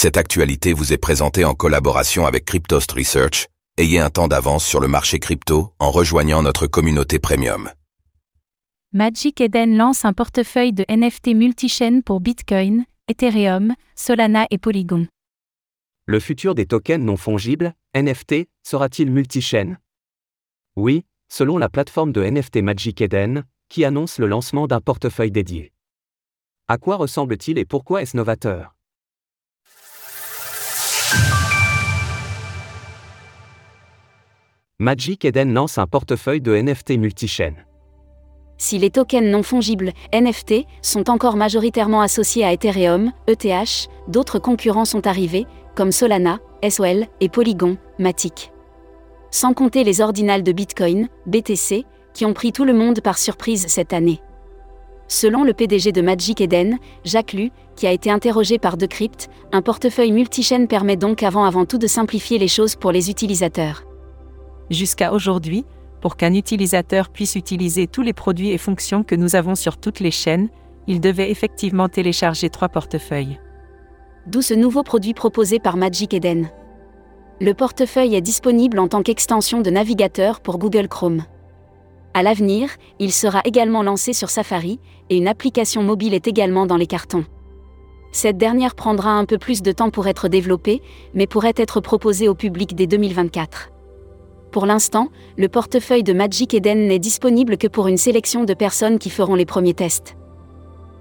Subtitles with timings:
[0.00, 3.48] Cette actualité vous est présentée en collaboration avec Cryptost Research.
[3.78, 7.68] Ayez un temps d'avance sur le marché crypto en rejoignant notre communauté premium.
[8.92, 15.08] Magic Eden lance un portefeuille de NFT multichain pour Bitcoin, Ethereum, Solana et Polygon.
[16.06, 19.78] Le futur des tokens non fongibles, NFT, sera-t-il multichain?
[20.76, 25.72] Oui, selon la plateforme de NFT Magic Eden, qui annonce le lancement d'un portefeuille dédié.
[26.68, 28.77] À quoi ressemble-t-il et pourquoi est-ce novateur?
[34.80, 37.54] Magic Eden lance un portefeuille de NFT multichain.
[38.58, 44.84] Si les tokens non fongibles, NFT, sont encore majoritairement associés à Ethereum, ETH, d'autres concurrents
[44.84, 48.52] sont arrivés, comme Solana, SOL et Polygon, Matic.
[49.32, 53.66] Sans compter les ordinals de Bitcoin, BTC, qui ont pris tout le monde par surprise
[53.66, 54.20] cette année.
[55.08, 59.60] Selon le PDG de Magic Eden, Jacques Lu, qui a été interrogé par Decrypt, un
[59.60, 63.87] portefeuille multichain permet donc avant avant tout de simplifier les choses pour les utilisateurs.
[64.70, 65.64] Jusqu'à aujourd'hui,
[66.00, 70.00] pour qu'un utilisateur puisse utiliser tous les produits et fonctions que nous avons sur toutes
[70.00, 70.48] les chaînes,
[70.86, 73.38] il devait effectivement télécharger trois portefeuilles.
[74.26, 76.50] D'où ce nouveau produit proposé par Magic Eden.
[77.40, 81.22] Le portefeuille est disponible en tant qu'extension de navigateur pour Google Chrome.
[82.14, 86.76] À l'avenir, il sera également lancé sur Safari, et une application mobile est également dans
[86.76, 87.24] les cartons.
[88.12, 90.82] Cette dernière prendra un peu plus de temps pour être développée,
[91.14, 93.70] mais pourrait être proposée au public dès 2024.
[94.58, 95.06] Pour l'instant,
[95.36, 99.36] le portefeuille de Magic Eden n'est disponible que pour une sélection de personnes qui feront
[99.36, 100.16] les premiers tests.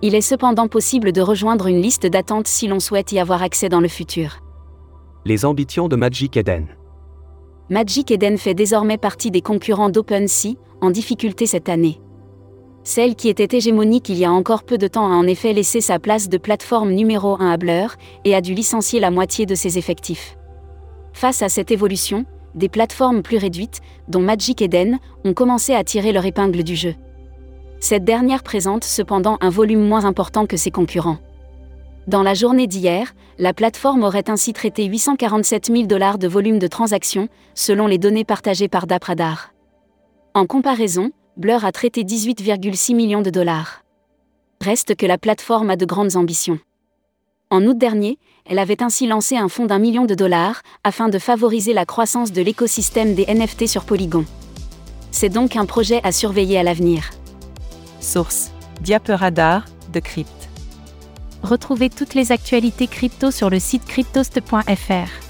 [0.03, 3.67] Il est cependant possible de rejoindre une liste d'attente si l'on souhaite y avoir accès
[3.67, 4.43] dans le futur.
[5.25, 6.67] Les ambitions de Magic Eden.
[7.71, 11.99] Magic Eden fait désormais partie des concurrents d'OpenSea, en difficulté cette année.
[12.83, 15.81] Celle qui était hégémonique il y a encore peu de temps a en effet laissé
[15.81, 19.55] sa place de plateforme numéro 1 à Blur, et a dû licencier la moitié de
[19.55, 20.37] ses effectifs.
[21.11, 22.27] Face à cette évolution,
[22.57, 26.95] des plateformes plus réduites, dont Magic Eden, ont commencé à tirer leur épingle du jeu.
[27.79, 31.19] Cette dernière présente cependant un volume moins important que ses concurrents.
[32.07, 36.67] Dans la journée d'hier, la plateforme aurait ainsi traité 847 000 dollars de volume de
[36.67, 39.53] transactions, selon les données partagées par Dapradar.
[40.33, 43.83] En comparaison, Blur a traité 18,6 millions de dollars.
[44.61, 46.59] Reste que la plateforme a de grandes ambitions.
[47.49, 51.17] En août dernier, elle avait ainsi lancé un fonds d'un million de dollars, afin de
[51.17, 54.25] favoriser la croissance de l'écosystème des NFT sur Polygon.
[55.11, 57.09] C'est donc un projet à surveiller à l'avenir.
[58.01, 60.49] Source Diaperadar, de Crypt.
[61.41, 65.26] Retrouvez toutes les actualités crypto sur le site cryptost.fr.